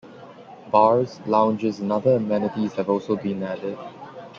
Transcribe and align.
Bars, 0.71 1.19
lounges 1.27 1.77
and 1.79 1.91
other 1.91 2.15
amenities 2.15 2.73
have 2.73 2.89
also 2.89 3.15
been 3.15 3.43
added. 3.43 3.77